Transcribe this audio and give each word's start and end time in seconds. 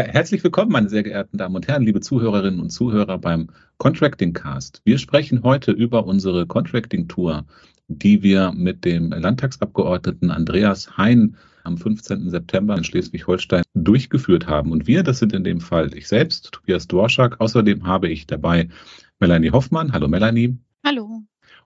Ja, 0.00 0.06
herzlich 0.06 0.42
willkommen, 0.42 0.72
meine 0.72 0.88
sehr 0.88 1.02
geehrten 1.02 1.36
Damen 1.36 1.56
und 1.56 1.68
Herren, 1.68 1.82
liebe 1.82 2.00
Zuhörerinnen 2.00 2.58
und 2.58 2.70
Zuhörer 2.70 3.18
beim 3.18 3.50
Contracting 3.76 4.32
Cast. 4.32 4.80
Wir 4.86 4.96
sprechen 4.96 5.42
heute 5.42 5.72
über 5.72 6.06
unsere 6.06 6.46
Contracting 6.46 7.06
Tour, 7.06 7.44
die 7.88 8.22
wir 8.22 8.50
mit 8.52 8.86
dem 8.86 9.10
Landtagsabgeordneten 9.10 10.30
Andreas 10.30 10.96
Hein 10.96 11.36
am 11.64 11.76
15. 11.76 12.30
September 12.30 12.78
in 12.78 12.84
Schleswig-Holstein 12.84 13.62
durchgeführt 13.74 14.46
haben. 14.46 14.72
Und 14.72 14.86
wir, 14.86 15.02
das 15.02 15.18
sind 15.18 15.34
in 15.34 15.44
dem 15.44 15.60
Fall 15.60 15.92
ich 15.92 16.08
selbst, 16.08 16.50
Tobias 16.50 16.88
Dworschak. 16.88 17.38
Außerdem 17.38 17.86
habe 17.86 18.08
ich 18.08 18.26
dabei 18.26 18.70
Melanie 19.18 19.50
Hoffmann. 19.50 19.92
Hallo 19.92 20.08
Melanie. 20.08 20.56
Hallo. 20.82 21.24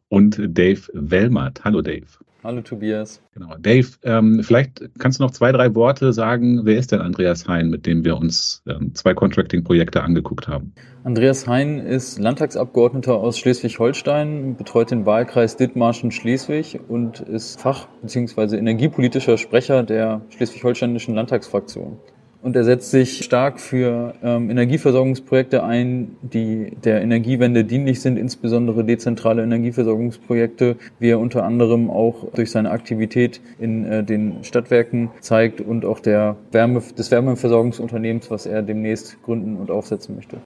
Und 0.09 0.41
Dave 0.45 0.83
Wellmert. 0.93 1.63
Hallo 1.63 1.83
Dave. 1.83 2.09
Hallo 2.45 2.61
Tobias. 2.61 3.23
Genau. 3.33 3.57
Dave, 3.59 3.89
ähm, 4.03 4.43
vielleicht 4.43 4.83
kannst 4.99 5.19
du 5.19 5.25
noch 5.25 5.31
zwei, 5.31 5.51
drei 5.51 5.75
Worte 5.75 6.13
sagen. 6.13 6.61
Wer 6.67 6.77
ist 6.77 6.93
denn 6.93 7.01
Andreas 7.01 7.49
Hein, 7.49 7.71
mit 7.71 7.87
dem 7.87 8.05
wir 8.05 8.19
uns 8.19 8.63
ähm, 8.69 8.95
zwei 8.95 9.15
Contracting-Projekte 9.15 10.03
angeguckt 10.03 10.47
haben? 10.47 10.75
Andreas 11.05 11.49
Hein 11.49 11.79
ist 11.79 12.19
Landtagsabgeordneter 12.19 13.15
aus 13.15 13.39
Schleswig-Holstein, 13.39 14.57
betreut 14.57 14.91
den 14.91 15.07
Wahlkreis 15.07 15.57
Dithmarschen 15.57 16.11
Schleswig 16.11 16.79
und 16.87 17.21
ist 17.21 17.63
Fach- 17.63 17.89
bzw. 18.03 18.59
energiepolitischer 18.59 19.39
Sprecher 19.39 19.83
der 19.83 20.21
schleswig-holsteinischen 20.29 21.15
Landtagsfraktion 21.15 21.99
und 22.45 22.55
er 22.57 22.65
setzt 22.65 22.91
sich 22.91 23.25
stark 23.25 23.59
für 23.59 24.15
ähm, 24.23 24.51
Energieversorgungsprojekte 24.51 25.65
ein, 25.65 26.17
die 26.21 26.77
der 26.85 27.01
Energiewende 27.01 27.65
dienlich 27.65 28.03
sind, 28.03 28.19
insbesondere 28.19 28.85
dezentrale 28.85 29.43
Energieversorgungsprojekte, 29.43 30.77
wie 30.99 31.09
er 31.09 31.21
unter 31.21 31.45
anderem 31.45 31.91
auch 31.91 32.31
durch 32.35 32.51
seine 32.51 32.71
Aktivität 32.71 33.41
in 33.59 33.87
äh, 33.87 34.05
den 34.05 34.45
Stadtwerken 34.45 35.11
zeigt 35.21 35.63
und 35.63 35.87
auch 35.87 36.01
der 36.01 36.37
Wärme, 36.53 36.83
des 36.97 37.11
Wärmeversorgungsunternehmens, 37.11 38.31
was 38.31 38.45
er 38.45 38.63
demnächst 38.63 39.23
gründen 39.23 39.57
und 39.57 39.71
aufsetzen 39.71 40.15
möchte. 40.15 40.37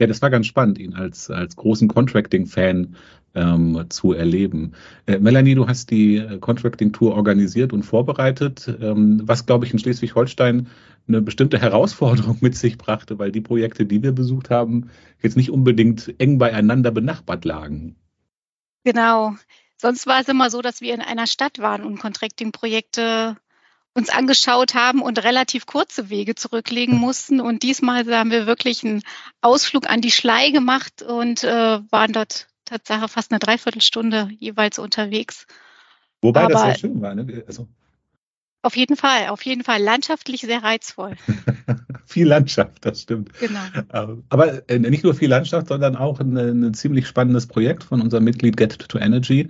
Ja, 0.00 0.06
das 0.06 0.22
war 0.22 0.30
ganz 0.30 0.46
spannend, 0.46 0.78
ihn 0.78 0.94
als, 0.94 1.30
als 1.30 1.56
großen 1.56 1.86
Contracting-Fan 1.86 2.96
ähm, 3.34 3.84
zu 3.90 4.14
erleben. 4.14 4.72
Äh, 5.06 5.18
Melanie, 5.18 5.54
du 5.54 5.68
hast 5.68 5.90
die 5.90 6.16
äh, 6.16 6.38
Contracting-Tour 6.38 7.14
organisiert 7.14 7.74
und 7.74 7.82
vorbereitet, 7.82 8.66
ähm, 8.80 9.20
was, 9.24 9.44
glaube 9.44 9.66
ich, 9.66 9.74
in 9.74 9.78
Schleswig-Holstein 9.78 10.68
eine 11.06 11.20
bestimmte 11.20 11.60
Herausforderung 11.60 12.38
mit 12.40 12.56
sich 12.56 12.78
brachte, 12.78 13.18
weil 13.18 13.30
die 13.30 13.42
Projekte, 13.42 13.84
die 13.84 14.02
wir 14.02 14.12
besucht 14.12 14.48
haben, 14.48 14.88
jetzt 15.22 15.36
nicht 15.36 15.50
unbedingt 15.50 16.14
eng 16.18 16.38
beieinander 16.38 16.90
benachbart 16.92 17.44
lagen. 17.44 17.96
Genau. 18.84 19.34
Sonst 19.76 20.06
war 20.06 20.22
es 20.22 20.28
immer 20.28 20.48
so, 20.48 20.62
dass 20.62 20.80
wir 20.80 20.94
in 20.94 21.02
einer 21.02 21.26
Stadt 21.26 21.58
waren 21.58 21.84
und 21.84 21.98
Contracting-Projekte 21.98 23.36
uns 23.94 24.08
angeschaut 24.08 24.74
haben 24.74 25.02
und 25.02 25.22
relativ 25.22 25.66
kurze 25.66 26.10
Wege 26.10 26.34
zurücklegen 26.34 26.96
mussten. 26.96 27.40
Und 27.40 27.62
diesmal 27.62 28.06
haben 28.06 28.30
wir 28.30 28.46
wirklich 28.46 28.84
einen 28.84 29.02
Ausflug 29.40 29.88
an 29.88 30.00
die 30.00 30.12
Schlei 30.12 30.50
gemacht 30.50 31.02
und 31.02 31.44
äh, 31.44 31.80
waren 31.90 32.12
dort 32.12 32.48
Tatsache 32.64 33.08
fast 33.08 33.32
eine 33.32 33.40
Dreiviertelstunde 33.40 34.30
jeweils 34.38 34.78
unterwegs. 34.78 35.46
Wobei 36.22 36.42
Aber 36.42 36.52
das 36.52 36.62
sehr 36.62 36.78
schön 36.78 37.02
war. 37.02 37.14
Ne? 37.14 37.42
Also, 37.46 37.66
auf 38.62 38.76
jeden 38.76 38.96
Fall, 38.96 39.28
auf 39.28 39.42
jeden 39.44 39.64
Fall. 39.64 39.82
Landschaftlich 39.82 40.42
sehr 40.42 40.62
reizvoll. 40.62 41.16
viel 42.04 42.28
Landschaft, 42.28 42.84
das 42.84 43.00
stimmt. 43.00 43.32
Genau. 43.38 43.60
Ähm, 43.92 44.24
aber 44.28 44.68
äh, 44.68 44.78
nicht 44.78 45.02
nur 45.02 45.14
viel 45.14 45.30
Landschaft, 45.30 45.68
sondern 45.68 45.96
auch 45.96 46.20
ein, 46.20 46.36
ein 46.36 46.74
ziemlich 46.74 47.06
spannendes 47.06 47.46
Projekt 47.46 47.84
von 47.84 48.02
unserem 48.02 48.24
Mitglied 48.24 48.58
Get 48.58 48.78
to 48.88 48.98
Energy 48.98 49.48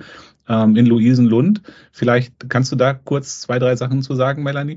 ähm, 0.50 0.76
in 0.76 0.84
Luisenlund. 0.84 1.62
Vielleicht 1.92 2.50
kannst 2.50 2.72
du 2.72 2.76
da 2.76 2.92
kurz 2.92 3.40
zwei, 3.40 3.58
drei 3.58 3.76
Sachen 3.76 4.02
zu 4.02 4.14
sagen, 4.14 4.42
Melanie? 4.42 4.76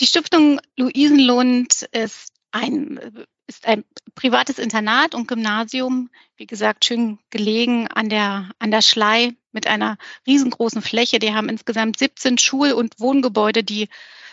Die 0.00 0.06
Stiftung 0.06 0.60
Luisenlund 0.76 1.82
ist 1.92 2.32
ein 2.50 2.98
ist 3.46 3.66
ein 3.66 3.84
privates 4.14 4.58
Internat 4.58 5.14
und 5.14 5.28
Gymnasium, 5.28 6.10
wie 6.36 6.46
gesagt, 6.46 6.84
schön 6.84 7.18
gelegen 7.30 7.86
an 7.88 8.08
der, 8.08 8.50
an 8.58 8.70
der 8.70 8.82
Schlei 8.82 9.34
mit 9.52 9.66
einer 9.66 9.98
riesengroßen 10.26 10.82
Fläche. 10.82 11.18
Die 11.18 11.32
haben 11.32 11.48
insgesamt 11.48 11.98
17 11.98 12.38
Schul- 12.38 12.72
und 12.72 12.98
Wohngebäude, 12.98 13.62
die 13.62 13.88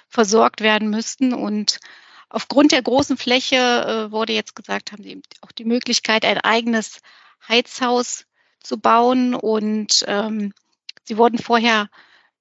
versorgt 0.08 0.62
werden 0.62 0.90
müssten. 0.90 1.34
Und 1.34 1.80
aufgrund 2.30 2.72
der 2.72 2.82
großen 2.82 3.18
Fläche 3.18 3.56
äh, 3.56 4.12
wurde 4.12 4.34
jetzt 4.34 4.56
gesagt, 4.56 4.92
haben 4.92 5.04
sie 5.04 5.22
auch 5.42 5.52
die 5.52 5.66
Möglichkeit, 5.66 6.26
ein 6.26 6.40
eigenes 6.40 7.00
Heizhaus 7.48 8.26
zu 8.64 8.80
bauen. 8.80 9.36
Und 9.36 10.04
ähm, 10.08 10.54
sie 11.04 11.18
wurden 11.18 11.38
vorher 11.38 11.90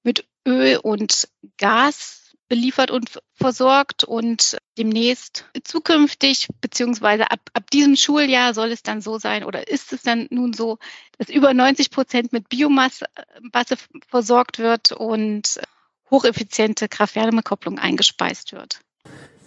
mit 0.03 0.25
Öl 0.45 0.77
und 0.77 1.29
Gas 1.57 2.23
beliefert 2.49 2.91
und 2.91 3.19
versorgt 3.33 4.03
und 4.03 4.57
demnächst 4.77 5.45
zukünftig, 5.63 6.47
beziehungsweise 6.61 7.31
ab, 7.31 7.39
ab 7.53 7.71
diesem 7.71 7.95
Schuljahr 7.95 8.53
soll 8.53 8.71
es 8.71 8.83
dann 8.83 9.01
so 9.01 9.17
sein 9.17 9.43
oder 9.43 9.67
ist 9.67 9.93
es 9.93 10.03
dann 10.03 10.27
nun 10.29 10.53
so, 10.53 10.77
dass 11.17 11.29
über 11.29 11.53
90 11.53 11.89
Prozent 11.89 12.33
mit 12.33 12.49
Biomasse 12.49 13.05
versorgt 14.07 14.59
wird 14.59 14.91
und 14.91 15.61
hocheffiziente 16.11 16.87
Kraft-Wärme-Kopplung 16.87 17.79
eingespeist 17.79 18.51
wird. 18.51 18.81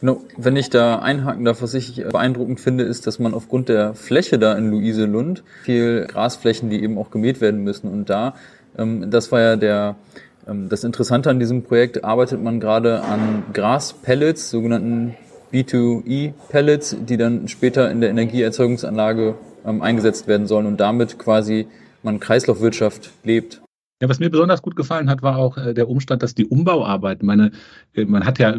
Genau, 0.01 0.21
wenn 0.37 0.57
ich 0.57 0.69
da 0.69 0.99
einhaken 0.99 1.45
darf, 1.45 1.63
was 1.63 1.73
ich 1.75 2.05
beeindruckend 2.05 2.61
finde, 2.61 2.85
ist, 2.85 3.07
dass 3.07 3.19
man 3.19 3.33
aufgrund 3.33 3.69
der 3.69 3.95
Fläche 3.95 4.39
da 4.39 4.53
in 4.55 4.71
Luiselund 4.71 5.43
viel 5.63 6.07
Grasflächen, 6.07 6.69
die 6.69 6.83
eben 6.83 6.99
auch 6.99 7.11
gemäht 7.11 7.41
werden 7.41 7.65
müssen 7.65 7.89
und 7.89 8.11
da, 8.11 8.35
ähm, 8.77 9.11
das 9.11 9.33
war 9.33 9.41
ja 9.41 9.57
der 9.57 9.97
ähm, 10.47 10.69
das 10.69 10.85
Interessante 10.85 11.31
an 11.31 11.39
diesem 11.39 11.63
Projekt 11.63 12.05
arbeitet 12.05 12.43
man 12.43 12.61
gerade 12.61 13.03
an 13.03 13.45
Graspellets, 13.53 14.51
sogenannten 14.51 15.15
B2E-Pellets, 15.53 16.97
die 17.01 17.17
dann 17.17 17.49
später 17.49 17.91
in 17.91 18.01
der 18.01 18.11
Energieerzeugungsanlage 18.11 19.35
ähm, 19.65 19.83
eingesetzt 19.83 20.27
werden 20.29 20.47
sollen 20.47 20.67
und 20.67 20.79
damit 20.79 21.19
quasi 21.19 21.67
man 22.03 22.21
Kreislaufwirtschaft 22.21 23.13
lebt. 23.25 23.63
Ja, 24.01 24.09
was 24.09 24.19
mir 24.19 24.31
besonders 24.31 24.63
gut 24.63 24.77
gefallen 24.77 25.09
hat, 25.09 25.23
war 25.23 25.39
auch 25.39 25.57
äh, 25.57 25.73
der 25.73 25.89
Umstand, 25.89 26.23
dass 26.23 26.35
die 26.35 26.47
Umbauarbeiten, 26.47 27.27
meine, 27.27 27.53
äh, 27.95 28.05
man 28.05 28.25
hat 28.27 28.39
ja 28.39 28.55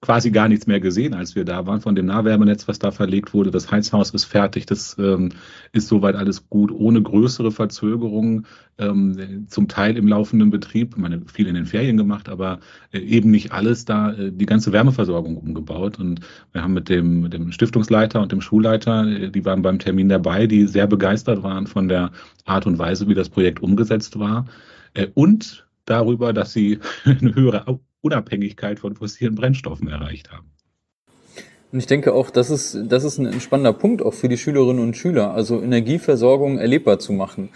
quasi 0.00 0.30
gar 0.30 0.48
nichts 0.48 0.68
mehr 0.68 0.78
gesehen, 0.78 1.12
als 1.12 1.34
wir 1.34 1.44
da 1.44 1.66
waren 1.66 1.80
von 1.80 1.96
dem 1.96 2.06
Nahwärmenetz, 2.06 2.68
was 2.68 2.78
da 2.78 2.92
verlegt 2.92 3.34
wurde. 3.34 3.50
Das 3.50 3.70
Heizhaus 3.72 4.10
ist 4.10 4.24
fertig, 4.24 4.64
das 4.64 4.96
ähm, 4.98 5.30
ist 5.72 5.88
soweit 5.88 6.14
alles 6.14 6.48
gut, 6.48 6.70
ohne 6.70 7.02
größere 7.02 7.50
Verzögerungen, 7.50 8.46
ähm, 8.78 9.46
zum 9.48 9.66
Teil 9.66 9.96
im 9.96 10.06
laufenden 10.06 10.50
Betrieb, 10.50 10.94
ich 10.94 11.02
meine, 11.02 11.22
viel 11.26 11.48
in 11.48 11.56
den 11.56 11.66
Ferien 11.66 11.96
gemacht, 11.96 12.28
aber 12.28 12.60
äh, 12.92 13.00
eben 13.00 13.32
nicht 13.32 13.50
alles 13.50 13.86
da, 13.86 14.12
äh, 14.12 14.30
die 14.30 14.46
ganze 14.46 14.72
Wärmeversorgung 14.72 15.36
umgebaut. 15.36 15.98
Und 15.98 16.20
wir 16.52 16.62
haben 16.62 16.74
mit 16.74 16.88
dem, 16.88 17.22
mit 17.22 17.32
dem 17.32 17.50
Stiftungsleiter 17.50 18.22
und 18.22 18.30
dem 18.30 18.40
Schulleiter, 18.40 19.04
äh, 19.04 19.30
die 19.30 19.44
waren 19.44 19.62
beim 19.62 19.80
Termin 19.80 20.08
dabei, 20.08 20.46
die 20.46 20.68
sehr 20.68 20.86
begeistert 20.86 21.42
waren 21.42 21.66
von 21.66 21.88
der 21.88 22.12
Art 22.44 22.66
und 22.66 22.78
Weise, 22.78 23.08
wie 23.08 23.14
das 23.14 23.30
Projekt 23.30 23.60
umgesetzt 23.60 24.16
war. 24.18 24.46
Äh, 24.94 25.08
und 25.14 25.66
darüber, 25.86 26.32
dass 26.32 26.52
sie 26.52 26.78
eine 27.04 27.34
höhere 27.34 27.66
Unabhängigkeit 28.00 28.78
von 28.78 28.94
fossilen 28.94 29.34
Brennstoffen 29.34 29.88
erreicht 29.88 30.30
haben. 30.30 30.50
Und 31.70 31.80
ich 31.80 31.86
denke 31.86 32.14
auch, 32.14 32.30
das 32.30 32.48
ist, 32.48 32.78
das 32.88 33.04
ist 33.04 33.18
ein 33.18 33.40
spannender 33.40 33.74
Punkt 33.74 34.00
auch 34.00 34.14
für 34.14 34.28
die 34.28 34.38
Schülerinnen 34.38 34.82
und 34.82 34.96
Schüler, 34.96 35.34
also 35.34 35.60
Energieversorgung 35.60 36.58
erlebbar 36.58 36.98
zu 36.98 37.12
machen 37.12 37.50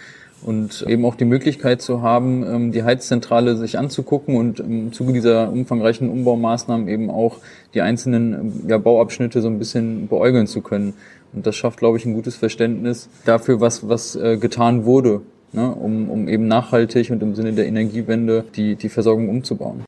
und 0.45 0.85
eben 0.87 1.05
auch 1.05 1.15
die 1.15 1.25
Möglichkeit 1.25 1.81
zu 1.81 2.01
haben, 2.01 2.43
ähm, 2.43 2.71
die 2.71 2.83
Heizzentrale 2.83 3.55
sich 3.55 3.77
anzugucken 3.77 4.35
und 4.35 4.59
im 4.59 4.91
Zuge 4.93 5.13
dieser 5.13 5.51
umfangreichen 5.51 6.09
Umbaumaßnahmen 6.09 6.87
eben 6.87 7.09
auch 7.09 7.37
die 7.73 7.81
einzelnen 7.81 8.33
ähm, 8.33 8.53
ja, 8.67 8.77
Bauabschnitte 8.77 9.41
so 9.41 9.47
ein 9.47 9.57
bisschen 9.57 10.07
beäugeln 10.07 10.47
zu 10.47 10.61
können. 10.61 10.93
Und 11.33 11.47
das 11.47 11.55
schafft, 11.55 11.79
glaube 11.79 11.97
ich, 11.97 12.05
ein 12.05 12.13
gutes 12.13 12.35
Verständnis 12.35 13.09
dafür, 13.25 13.61
was, 13.61 13.87
was 13.87 14.15
äh, 14.15 14.37
getan 14.37 14.85
wurde, 14.85 15.21
ne, 15.53 15.73
um, 15.73 16.09
um 16.09 16.27
eben 16.27 16.47
nachhaltig 16.47 17.09
und 17.09 17.23
im 17.23 17.33
Sinne 17.33 17.53
der 17.53 17.65
Energiewende 17.65 18.45
die, 18.55 18.75
die 18.75 18.89
Versorgung 18.89 19.29
umzubauen. 19.29 19.83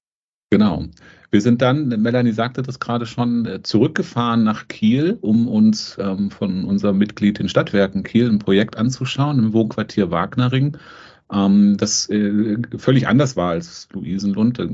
Genau. 0.52 0.86
Wir 1.32 1.42
sind 1.42 1.62
dann, 1.62 1.88
Melanie 1.90 2.32
sagte 2.32 2.62
das 2.62 2.80
gerade 2.80 3.06
schon, 3.06 3.46
äh, 3.46 3.62
zurückgefahren 3.64 4.44
nach 4.44 4.68
Kiel, 4.68 5.18
um 5.22 5.48
uns 5.48 5.98
ähm, 6.00 6.32
von 6.32 6.64
unserem 6.66 6.98
Mitglied 6.98 7.40
in 7.40 7.50
Stadtwerken 7.50 8.04
Kiel 8.04 8.30
ein 8.30 8.40
Projekt 8.40 8.78
anzuschauen 8.78 9.40
im 9.40 9.54
Wohnquartier 9.54 10.12
Wagnering, 10.12 10.78
ähm, 11.32 11.78
das 11.78 12.10
äh, 12.10 12.58
völlig 12.78 13.08
anders 13.08 13.36
war 13.36 13.52
als 13.52 13.90
Luisenlund. 13.92 14.60
Äh, 14.60 14.70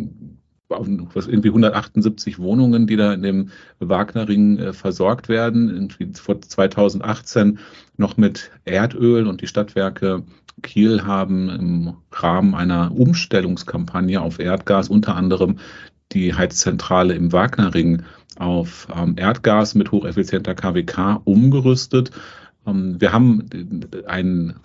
was 0.71 1.27
irgendwie 1.27 1.49
178 1.49 2.39
Wohnungen, 2.39 2.87
die 2.87 2.95
da 2.95 3.13
in 3.13 3.21
dem 3.21 3.49
Wagnering 3.79 4.57
äh, 4.57 4.73
versorgt 4.73 5.29
werden, 5.29 5.69
irgendwie 5.69 6.11
vor 6.13 6.41
2018 6.41 7.59
noch 7.97 8.17
mit 8.17 8.51
Erdöl 8.65 9.27
und 9.27 9.41
die 9.41 9.47
Stadtwerke 9.47 10.23
Kiel 10.61 11.03
haben 11.03 11.49
im 11.49 11.93
Rahmen 12.11 12.55
einer 12.55 12.91
Umstellungskampagne 12.91 14.21
auf 14.21 14.39
Erdgas 14.39 14.89
unter 14.89 15.15
anderem 15.15 15.57
die 16.11 16.33
Heizzentrale 16.33 17.13
im 17.13 17.31
Wagnerring 17.31 18.03
auf 18.37 18.87
ähm, 18.95 19.15
Erdgas 19.17 19.75
mit 19.75 19.91
hocheffizienter 19.91 20.55
KWK 20.55 21.21
umgerüstet. 21.23 22.11
Ähm, 22.65 22.99
wir 22.99 23.13
haben 23.13 23.45
einen 24.07 24.55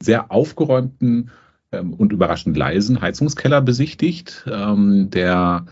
sehr 0.00 0.30
aufgeräumten 0.30 1.30
ähm, 1.72 1.94
und 1.94 2.12
überraschend 2.12 2.56
leisen 2.56 3.00
Heizungskeller 3.00 3.60
besichtigt, 3.60 4.44
ähm, 4.50 5.10
der 5.10 5.66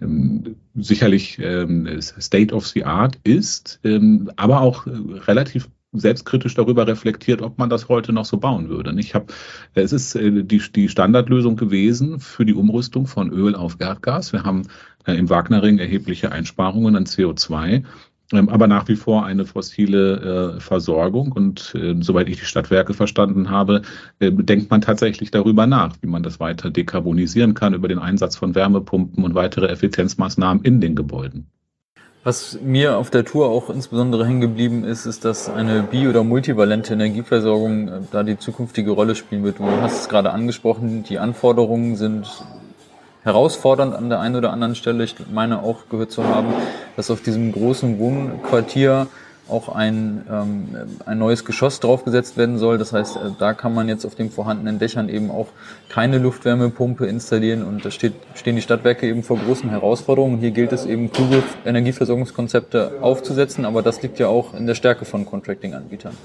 ähm, 0.00 0.56
sicherlich 0.74 1.38
ähm, 1.40 2.00
State 2.00 2.54
of 2.54 2.66
the 2.66 2.84
Art 2.84 3.18
ist, 3.24 3.80
ähm, 3.84 4.30
aber 4.36 4.60
auch 4.60 4.86
relativ 4.86 5.68
selbstkritisch 5.92 6.54
darüber 6.54 6.86
reflektiert, 6.86 7.42
ob 7.42 7.58
man 7.58 7.68
das 7.68 7.88
heute 7.88 8.12
noch 8.12 8.24
so 8.24 8.38
bauen 8.38 8.68
würde. 8.68 8.94
Ich 8.98 9.14
habe, 9.14 9.26
es 9.74 9.92
ist 9.92 10.14
äh, 10.14 10.42
die, 10.42 10.62
die 10.74 10.88
Standardlösung 10.88 11.56
gewesen 11.56 12.18
für 12.18 12.46
die 12.46 12.54
Umrüstung 12.54 13.06
von 13.06 13.30
Öl 13.30 13.54
auf 13.54 13.76
Erdgas. 13.78 14.32
Wir 14.32 14.44
haben 14.44 14.62
äh, 15.06 15.14
im 15.14 15.28
Wagnerring 15.28 15.78
erhebliche 15.78 16.32
Einsparungen 16.32 16.96
an 16.96 17.04
CO2 17.04 17.74
ähm, 17.74 17.86
aber 18.32 18.66
nach 18.66 18.88
wie 18.88 18.96
vor 18.96 19.24
eine 19.24 19.44
fossile 19.44 20.56
äh, 20.56 20.60
Versorgung. 20.60 21.32
Und 21.32 21.74
äh, 21.74 21.94
soweit 22.00 22.28
ich 22.28 22.38
die 22.38 22.46
Stadtwerke 22.46 22.94
verstanden 22.94 23.50
habe, 23.50 23.82
äh, 24.18 24.30
denkt 24.30 24.70
man 24.70 24.80
tatsächlich 24.80 25.30
darüber 25.30 25.66
nach, 25.66 25.96
wie 26.00 26.08
man 26.08 26.22
das 26.22 26.40
weiter 26.40 26.70
dekarbonisieren 26.70 27.54
kann 27.54 27.74
über 27.74 27.88
den 27.88 27.98
Einsatz 27.98 28.36
von 28.36 28.54
Wärmepumpen 28.54 29.24
und 29.24 29.34
weitere 29.34 29.66
Effizienzmaßnahmen 29.68 30.64
in 30.64 30.80
den 30.80 30.96
Gebäuden. 30.96 31.46
Was 32.24 32.60
mir 32.62 32.98
auf 32.98 33.10
der 33.10 33.24
Tour 33.24 33.48
auch 33.48 33.68
insbesondere 33.68 34.24
hängen 34.24 34.40
geblieben 34.40 34.84
ist, 34.84 35.06
ist, 35.06 35.24
dass 35.24 35.50
eine 35.50 35.82
bi- 35.82 36.06
oder 36.06 36.22
multivalente 36.22 36.92
Energieversorgung 36.92 37.88
äh, 37.88 38.00
da 38.12 38.22
die 38.22 38.38
zukünftige 38.38 38.92
Rolle 38.92 39.16
spielen 39.16 39.42
wird. 39.42 39.58
Du 39.58 39.64
hast 39.66 40.02
es 40.02 40.08
gerade 40.08 40.30
angesprochen, 40.30 41.02
die 41.02 41.18
Anforderungen 41.18 41.96
sind 41.96 42.28
herausfordernd 43.22 43.94
an 43.94 44.08
der 44.08 44.20
einen 44.20 44.36
oder 44.36 44.52
anderen 44.52 44.74
Stelle. 44.74 45.04
Ich 45.04 45.16
meine 45.32 45.62
auch 45.62 45.88
gehört 45.88 46.10
zu 46.10 46.24
haben, 46.24 46.48
dass 46.96 47.10
auf 47.10 47.22
diesem 47.22 47.52
großen 47.52 47.98
Wohnquartier 47.98 49.06
auch 49.48 49.68
ein, 49.68 50.24
ähm, 50.30 50.68
ein 51.04 51.18
neues 51.18 51.44
Geschoss 51.44 51.80
draufgesetzt 51.80 52.36
werden 52.36 52.58
soll. 52.58 52.78
Das 52.78 52.92
heißt, 52.92 53.16
äh, 53.16 53.20
da 53.38 53.54
kann 53.54 53.74
man 53.74 53.88
jetzt 53.88 54.04
auf 54.04 54.14
den 54.14 54.30
vorhandenen 54.30 54.78
Dächern 54.78 55.08
eben 55.08 55.30
auch 55.30 55.48
keine 55.88 56.18
Luftwärmepumpe 56.18 57.06
installieren 57.06 57.62
und 57.62 57.84
da 57.84 57.90
steht, 57.90 58.14
stehen 58.34 58.56
die 58.56 58.62
Stadtwerke 58.62 59.06
eben 59.06 59.22
vor 59.22 59.38
großen 59.38 59.68
Herausforderungen. 59.68 60.38
Hier 60.38 60.52
gilt 60.52 60.72
es 60.72 60.86
eben, 60.86 61.12
kluge 61.12 61.42
Energieversorgungskonzepte 61.64 62.98
aufzusetzen, 63.00 63.64
aber 63.64 63.82
das 63.82 64.00
liegt 64.02 64.18
ja 64.18 64.28
auch 64.28 64.54
in 64.54 64.66
der 64.66 64.74
Stärke 64.74 65.04
von 65.04 65.26
Contracting-Anbietern. 65.26 66.16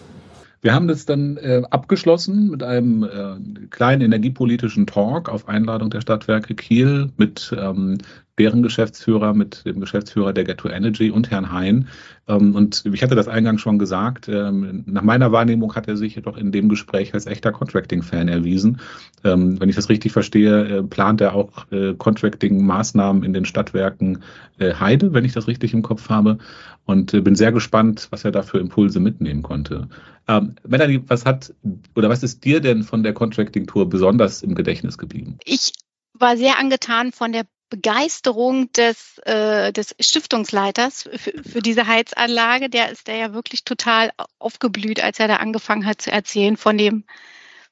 Wir 0.67 0.73
haben 0.73 0.89
das 0.89 1.05
dann 1.05 1.37
äh, 1.37 1.61
abgeschlossen 1.69 2.49
mit 2.49 2.61
einem 2.61 3.03
äh, 3.03 3.67
kleinen 3.69 4.01
energiepolitischen 4.01 4.85
Talk 4.85 5.29
auf 5.29 5.47
Einladung 5.47 5.89
der 5.89 6.01
Stadtwerke 6.01 6.55
Kiel 6.55 7.09
mit 7.15 7.55
ähm, 7.57 7.99
deren 8.37 8.61
Geschäftsführer, 8.61 9.33
mit 9.33 9.65
dem 9.65 9.79
Geschäftsführer 9.79 10.33
der 10.33 10.43
Get 10.43 10.59
to 10.59 10.69
Energy 10.69 11.09
und 11.09 11.31
Herrn 11.31 11.51
Hein. 11.51 11.87
Ähm, 12.27 12.55
und 12.55 12.83
ich 12.85 13.01
hatte 13.01 13.15
das 13.15 13.27
eingangs 13.27 13.61
schon 13.61 13.79
gesagt, 13.79 14.27
ähm, 14.29 14.83
nach 14.85 15.01
meiner 15.01 15.31
Wahrnehmung 15.31 15.75
hat 15.75 15.87
er 15.87 15.97
sich 15.97 16.15
jedoch 16.15 16.37
in 16.37 16.51
dem 16.51 16.69
Gespräch 16.69 17.13
als 17.13 17.25
echter 17.25 17.51
Contracting-Fan 17.51 18.27
erwiesen. 18.27 18.79
Ähm, 19.23 19.59
wenn 19.59 19.69
ich 19.69 19.75
das 19.75 19.89
richtig 19.89 20.11
verstehe, 20.11 20.79
äh, 20.79 20.83
plant 20.83 21.21
er 21.21 21.33
auch 21.33 21.71
äh, 21.71 21.95
Contracting-Maßnahmen 21.95 23.23
in 23.23 23.33
den 23.33 23.45
Stadtwerken 23.45 24.23
äh, 24.59 24.73
Heide, 24.75 25.13
wenn 25.13 25.25
ich 25.25 25.33
das 25.33 25.47
richtig 25.47 25.73
im 25.73 25.81
Kopf 25.81 26.09
habe. 26.09 26.37
Und 26.85 27.11
bin 27.11 27.35
sehr 27.35 27.51
gespannt, 27.51 28.07
was 28.11 28.23
er 28.23 28.31
da 28.31 28.43
für 28.43 28.59
Impulse 28.59 29.01
mitnehmen 29.01 29.43
konnte. 29.43 29.89
Ähm, 30.29 30.55
Melanie, 30.65 31.01
was 31.07 31.25
hat 31.25 31.53
oder 31.95 32.07
was 32.07 32.23
ist 32.23 32.45
dir 32.45 32.61
denn 32.61 32.83
von 32.83 33.03
der 33.03 33.13
Contracting-Tour 33.13 33.89
besonders 33.89 34.41
im 34.41 34.55
Gedächtnis 34.55 34.97
geblieben? 34.97 35.37
Ich 35.43 35.73
war 36.13 36.37
sehr 36.37 36.57
angetan 36.59 37.11
von 37.11 37.33
der 37.33 37.43
Begeisterung 37.69 38.71
des, 38.73 39.17
äh, 39.19 39.73
des 39.73 39.95
Stiftungsleiters 39.99 41.09
für, 41.15 41.43
für 41.43 41.61
diese 41.61 41.87
Heizanlage. 41.87 42.69
Der 42.69 42.89
ist 42.89 43.07
der 43.07 43.17
ja 43.17 43.33
wirklich 43.33 43.63
total 43.65 44.11
aufgeblüht, 44.39 45.03
als 45.03 45.19
er 45.19 45.27
da 45.27 45.37
angefangen 45.37 45.85
hat 45.85 46.01
zu 46.01 46.11
erzählen 46.11 46.57
von 46.57 46.77
dem, 46.77 47.03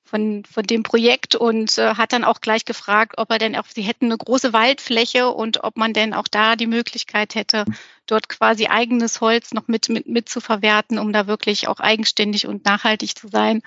von, 0.04 0.44
von 0.46 0.64
dem 0.64 0.84
Projekt 0.84 1.36
und 1.36 1.78
äh, 1.78 1.96
hat 1.96 2.14
dann 2.14 2.24
auch 2.24 2.42
gleich 2.42 2.66
gefragt, 2.66 3.16
ob 3.18 3.32
er 3.32 3.40
denn 3.40 3.56
auch, 3.56 3.66
sie 3.68 3.82
hätten 3.82 4.06
eine 4.06 4.18
große 4.18 4.54
Waldfläche 4.54 5.30
und 5.30 5.64
ob 5.64 5.78
man 5.78 5.94
denn 5.94 6.14
auch 6.14 6.28
da 6.28 6.56
die 6.56 6.68
Möglichkeit 6.68 7.36
hätte, 7.36 7.66
dort 8.06 8.30
quasi 8.30 8.68
eigenes 8.68 9.20
Holz 9.22 9.54
noch 9.54 9.68
mit, 9.68 9.90
mit, 9.90 10.08
mit 10.08 10.30
zu 10.30 10.42
verwerten, 10.42 11.00
um 11.00 11.12
da 11.12 11.26
wirklich 11.28 11.68
auch 11.68 11.80
eigenständig 11.80 12.48
und 12.48 12.66
nachhaltig 12.66 13.18
zu 13.18 13.28
sein. 13.30 13.62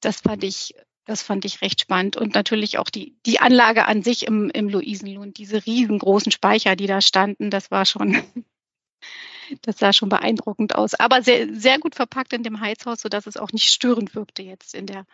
Das 0.00 0.20
fand 0.22 0.42
ich 0.44 0.74
das 1.04 1.22
fand 1.22 1.44
ich 1.44 1.62
recht 1.62 1.80
spannend. 1.80 2.16
Und 2.16 2.34
natürlich 2.34 2.78
auch 2.78 2.90
die, 2.90 3.16
die 3.26 3.40
Anlage 3.40 3.86
an 3.86 4.02
sich 4.02 4.26
im, 4.26 4.50
im 4.50 4.68
Luisenlohn, 4.68 5.32
diese 5.32 5.64
riesengroßen 5.64 6.32
Speicher, 6.32 6.76
die 6.76 6.86
da 6.86 7.00
standen, 7.00 7.50
das 7.50 7.70
war 7.70 7.84
schon, 7.84 8.22
das 9.62 9.78
sah 9.78 9.92
schon 9.92 10.08
beeindruckend 10.08 10.74
aus. 10.74 10.94
Aber 10.94 11.22
sehr, 11.22 11.52
sehr 11.54 11.78
gut 11.78 11.94
verpackt 11.94 12.32
in 12.32 12.42
dem 12.42 12.60
Heizhaus, 12.60 13.00
sodass 13.00 13.26
es 13.26 13.36
auch 13.36 13.52
nicht 13.52 13.68
störend 13.68 14.14
wirkte 14.14 14.42
jetzt 14.42 14.74
in 14.74 14.86
der, 14.86 15.04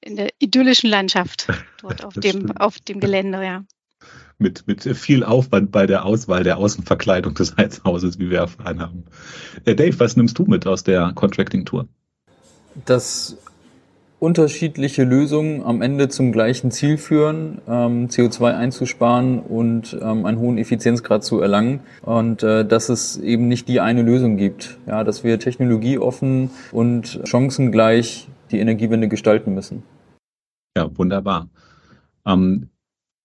in 0.00 0.16
der 0.16 0.30
idyllischen 0.38 0.90
Landschaft 0.90 1.48
dort 1.80 2.04
auf 2.04 2.14
dem, 2.14 2.56
auf 2.56 2.78
dem 2.78 3.00
Gelände, 3.00 3.42
ja. 3.42 3.64
Mit, 4.40 4.68
mit 4.68 4.84
viel 4.96 5.24
Aufwand 5.24 5.72
bei 5.72 5.86
der 5.86 6.04
Auswahl 6.04 6.44
der 6.44 6.58
Außenverkleidung 6.58 7.34
des 7.34 7.56
Heizhauses, 7.56 8.20
wie 8.20 8.30
wir 8.30 8.38
erfahren 8.38 8.80
haben. 8.80 9.04
Äh, 9.64 9.74
Dave, 9.74 9.98
was 9.98 10.16
nimmst 10.16 10.38
du 10.38 10.44
mit 10.44 10.64
aus 10.68 10.84
der 10.84 11.10
Contracting-Tour? 11.12 11.88
Das 12.84 13.36
unterschiedliche 14.20 15.04
Lösungen 15.04 15.62
am 15.62 15.80
Ende 15.80 16.08
zum 16.08 16.32
gleichen 16.32 16.70
Ziel 16.70 16.98
führen, 16.98 17.60
ähm, 17.68 18.08
CO2 18.08 18.54
einzusparen 18.56 19.38
und 19.38 19.96
ähm, 20.00 20.26
einen 20.26 20.38
hohen 20.38 20.58
Effizienzgrad 20.58 21.24
zu 21.24 21.40
erlangen. 21.40 21.80
Und 22.02 22.42
äh, 22.42 22.64
dass 22.64 22.88
es 22.88 23.16
eben 23.16 23.48
nicht 23.48 23.68
die 23.68 23.80
eine 23.80 24.02
Lösung 24.02 24.36
gibt. 24.36 24.78
Ja, 24.86 25.04
dass 25.04 25.24
wir 25.24 25.38
technologieoffen 25.38 26.50
und 26.72 27.20
chancengleich 27.24 28.28
die 28.50 28.58
Energiewende 28.58 29.08
gestalten 29.08 29.54
müssen. 29.54 29.82
Ja, 30.76 30.88
wunderbar. 30.96 31.48
Ähm, 32.26 32.70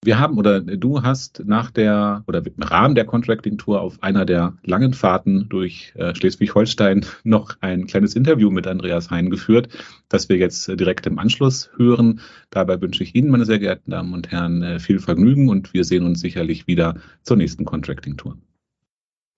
wir 0.05 0.19
haben 0.19 0.37
oder 0.37 0.61
du 0.61 1.01
hast 1.01 1.43
nach 1.45 1.71
der 1.71 2.23
oder 2.27 2.45
im 2.45 2.63
Rahmen 2.63 2.95
der 2.95 3.05
Contracting 3.05 3.57
Tour 3.57 3.81
auf 3.81 4.01
einer 4.01 4.25
der 4.25 4.55
langen 4.63 4.93
Fahrten 4.93 5.47
durch 5.49 5.93
äh, 5.95 6.13
Schleswig-Holstein 6.15 7.05
noch 7.23 7.57
ein 7.61 7.87
kleines 7.87 8.15
Interview 8.15 8.49
mit 8.49 8.67
Andreas 8.67 9.09
Hein 9.09 9.29
geführt, 9.29 9.69
das 10.09 10.29
wir 10.29 10.37
jetzt 10.37 10.69
äh, 10.69 10.75
direkt 10.75 11.05
im 11.07 11.19
Anschluss 11.19 11.69
hören. 11.77 12.21
Dabei 12.49 12.81
wünsche 12.81 13.03
ich 13.03 13.15
Ihnen, 13.15 13.29
meine 13.29 13.45
sehr 13.45 13.59
geehrten 13.59 13.91
Damen 13.91 14.13
und 14.13 14.31
Herren, 14.31 14.61
äh, 14.61 14.79
viel 14.79 14.99
Vergnügen 14.99 15.49
und 15.49 15.73
wir 15.73 15.83
sehen 15.83 16.05
uns 16.05 16.19
sicherlich 16.19 16.67
wieder 16.67 16.95
zur 17.21 17.37
nächsten 17.37 17.65
Contracting 17.65 18.17
Tour. 18.17 18.37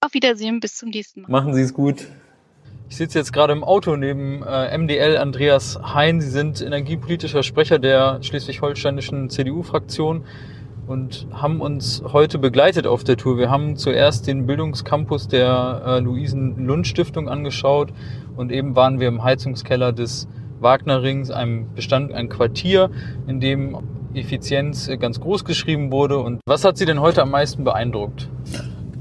Auf 0.02 0.14
Wiedersehen, 0.14 0.60
bis 0.60 0.76
zum 0.76 0.90
nächsten 0.90 1.22
Mal. 1.22 1.32
Machen 1.32 1.54
Sie 1.54 1.62
es 1.62 1.74
gut. 1.74 2.08
Ich 2.90 2.98
sitze 2.98 3.18
jetzt 3.18 3.34
gerade 3.34 3.54
im 3.54 3.64
Auto 3.64 3.96
neben 3.96 4.44
äh, 4.44 4.78
MDL 4.78 5.18
Andreas 5.18 5.80
Hein. 5.82 6.22
Sie 6.22 6.30
sind 6.30 6.62
energiepolitischer 6.62 7.42
Sprecher 7.42 7.80
der 7.80 8.22
schleswig-holsteinischen 8.22 9.30
CDU-Fraktion 9.32 10.24
und 10.88 11.28
haben 11.32 11.62
uns 11.62 12.04
heute 12.14 12.38
begleitet 12.38 12.88
auf 12.88 13.04
der 13.04 13.18
Tour. 13.18 13.38
Wir 13.38 13.50
haben 13.50 13.76
zuerst 13.76 14.28
den 14.28 14.46
Bildungscampus 14.46 15.28
der 15.28 15.82
äh, 15.86 16.00
Luisen-Lund-Stiftung 16.00 17.28
angeschaut 17.28 17.90
und 18.36 18.52
eben 18.52 18.76
waren 18.76 19.00
wir 19.00 19.08
im 19.08 19.24
Heizungskeller 19.24 19.92
des 19.92 20.28
Wagnerrings, 20.60 21.32
einem 21.32 21.74
Bestand, 21.74 22.14
ein 22.14 22.30
Quartier, 22.30 22.90
in 23.28 23.40
dem 23.40 23.78
Effizienz 24.14 24.90
ganz 25.00 25.20
groß 25.20 25.44
geschrieben 25.44 25.92
wurde. 25.92 26.20
Und 26.20 26.40
was 26.46 26.64
hat 26.64 26.78
Sie 26.78 26.86
denn 26.86 27.02
heute 27.02 27.22
am 27.22 27.32
meisten 27.32 27.64
beeindruckt? 27.64 28.30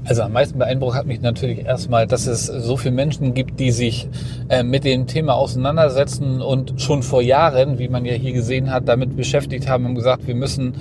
Also 0.07 0.23
am 0.23 0.33
meisten 0.33 0.59
beeindruckt 0.59 0.97
hat 0.97 1.07
mich 1.07 1.23
natürlich 1.23 1.65
erstmal, 1.65 2.07
dass 2.07 2.27
es 2.27 2.47
so 2.47 2.77
viele 2.77 2.95
Menschen 2.95 3.33
gibt, 3.33 3.59
die 3.59 3.71
sich 3.71 4.07
äh, 4.51 4.63
mit 4.63 4.85
dem 4.85 5.07
Thema 5.07 5.35
auseinandersetzen 5.35 6.43
und 6.43 6.75
schon 6.79 7.03
vor 7.03 7.23
Jahren, 7.23 7.79
wie 7.79 7.89
man 7.89 8.05
ja 8.05 8.13
hier 8.13 8.35
gesehen 8.35 8.71
hat, 8.71 8.87
damit 8.87 9.17
beschäftigt 9.17 9.67
haben 9.67 9.87
und 9.87 9.95
gesagt, 9.95 10.27
wir 10.27 10.35
müssen 10.35 10.75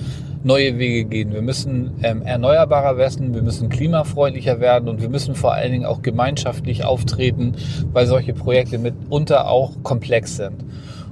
neue 0.44 0.78
Wege 0.78 1.06
gehen. 1.06 1.34
Wir 1.34 1.42
müssen 1.42 2.00
ähm, 2.04 2.22
erneuerbarer 2.22 2.98
werden, 2.98 3.34
wir 3.34 3.42
müssen 3.42 3.70
klimafreundlicher 3.70 4.60
werden 4.60 4.90
und 4.90 5.02
wir 5.02 5.10
müssen 5.10 5.36
vor 5.36 5.54
allen 5.54 5.72
Dingen 5.72 5.86
auch 5.86 6.02
gemeinschaftlich 6.02 6.84
auftreten, 6.84 7.56
weil 7.92 8.08
solche 8.08 8.34
Projekte 8.34 8.78
mitunter 8.78 9.48
auch 9.48 9.72
komplex 9.84 10.36
sind. 10.38 10.64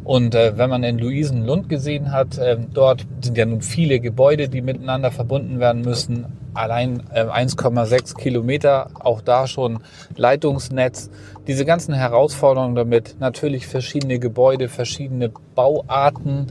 Und 0.03 0.33
äh, 0.33 0.57
wenn 0.57 0.69
man 0.69 0.83
in 0.83 0.97
Luisenlund 0.97 1.69
gesehen 1.69 2.11
hat, 2.11 2.37
äh, 2.37 2.57
dort 2.73 3.05
sind 3.21 3.37
ja 3.37 3.45
nun 3.45 3.61
viele 3.61 3.99
Gebäude, 3.99 4.49
die 4.49 4.61
miteinander 4.61 5.11
verbunden 5.11 5.59
werden 5.59 5.83
müssen. 5.83 6.25
Allein 6.53 7.03
äh, 7.13 7.23
1,6 7.23 8.17
Kilometer, 8.17 8.89
auch 8.99 9.21
da 9.21 9.47
schon 9.47 9.79
Leitungsnetz. 10.17 11.11
Diese 11.47 11.65
ganzen 11.65 11.93
Herausforderungen 11.93 12.75
damit, 12.75 13.17
natürlich 13.19 13.67
verschiedene 13.67 14.19
Gebäude, 14.19 14.69
verschiedene 14.69 15.31
Bauarten, 15.55 16.47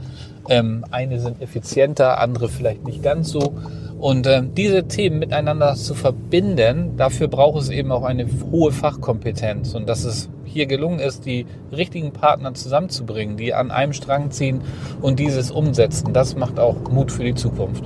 ähm, 0.49 0.85
eine 0.91 1.19
sind 1.19 1.41
effizienter, 1.41 2.19
andere 2.19 2.49
vielleicht 2.49 2.83
nicht 2.83 3.03
ganz 3.03 3.29
so. 3.29 3.53
Und 3.99 4.25
ähm, 4.25 4.55
diese 4.55 4.87
Themen 4.87 5.19
miteinander 5.19 5.75
zu 5.75 5.93
verbinden, 5.93 6.97
dafür 6.97 7.27
braucht 7.27 7.61
es 7.61 7.69
eben 7.69 7.91
auch 7.91 8.03
eine 8.03 8.25
hohe 8.51 8.71
Fachkompetenz. 8.71 9.75
Und 9.75 9.87
dass 9.87 10.05
es 10.05 10.29
hier 10.43 10.65
gelungen 10.65 10.99
ist, 10.99 11.25
die 11.25 11.45
richtigen 11.71 12.11
Partner 12.11 12.53
zusammenzubringen, 12.53 13.37
die 13.37 13.53
an 13.53 13.69
einem 13.69 13.93
Strang 13.93 14.31
ziehen 14.31 14.61
und 15.01 15.19
dieses 15.19 15.51
umsetzen, 15.51 16.13
das 16.13 16.35
macht 16.35 16.59
auch 16.59 16.75
Mut 16.91 17.11
für 17.11 17.23
die 17.23 17.35
Zukunft. 17.35 17.85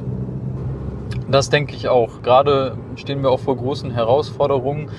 Das 1.30 1.50
denke 1.50 1.76
ich 1.76 1.88
auch. 1.88 2.22
Gerade 2.22 2.78
stehen 2.96 3.22
wir 3.22 3.32
auch 3.32 3.40
vor 3.40 3.58
großen 3.58 3.92
Herausforderungen. 3.92 4.90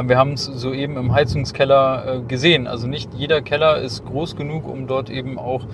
Wir 0.00 0.18
haben 0.18 0.32
es 0.32 0.44
soeben 0.44 0.96
im 0.96 1.14
Heizungskeller 1.14 2.16
äh, 2.16 2.20
gesehen. 2.20 2.66
Also 2.66 2.86
nicht 2.86 3.14
jeder 3.14 3.40
Keller 3.40 3.78
ist 3.78 4.04
groß 4.04 4.36
genug, 4.36 4.68
um 4.68 4.86
dort 4.86 5.10
eben 5.10 5.38
auch 5.38 5.66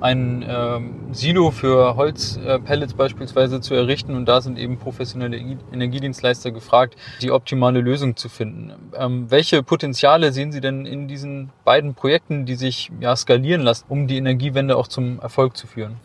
ein 0.00 0.44
ähm, 0.48 0.94
Silo 1.12 1.50
für 1.50 1.96
Holzpellets 1.96 2.94
beispielsweise 2.94 3.60
zu 3.60 3.74
errichten 3.74 4.14
und 4.14 4.26
da 4.26 4.40
sind 4.40 4.58
eben 4.58 4.78
professionelle 4.78 5.36
Energiedienstleister 5.72 6.50
gefragt, 6.50 6.96
die 7.22 7.30
optimale 7.30 7.80
Lösung 7.80 8.16
zu 8.16 8.28
finden. 8.28 8.72
Ähm, 8.96 9.30
welche 9.30 9.62
Potenziale 9.62 10.32
sehen 10.32 10.52
Sie 10.52 10.60
denn 10.60 10.86
in 10.86 11.08
diesen 11.08 11.50
beiden 11.64 11.94
Projekten, 11.94 12.46
die 12.46 12.54
sich 12.54 12.90
ja 13.00 13.14
skalieren 13.16 13.62
lassen, 13.62 13.84
um 13.88 14.06
die 14.06 14.16
Energiewende 14.16 14.76
auch 14.76 14.88
zum 14.88 15.20
Erfolg 15.20 15.56
zu 15.56 15.66
führen? 15.66 15.96